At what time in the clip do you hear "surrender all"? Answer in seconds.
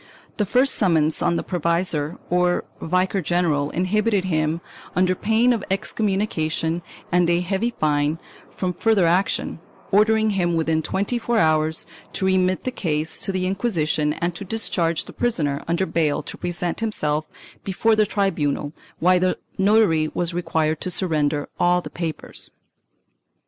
20.89-21.79